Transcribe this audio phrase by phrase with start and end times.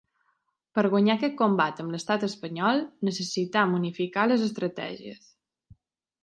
[0.77, 5.31] Per guanyar aquest combat amb l’estat espanyol necessitem unificar les estratègies.